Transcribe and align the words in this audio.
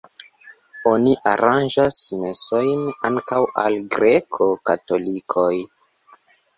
Oni 0.91 1.13
aranĝas 1.33 1.99
mesojn 2.23 2.83
ankaŭ 3.13 3.45
al 3.67 3.81
greko-katolikoj. 3.99 5.51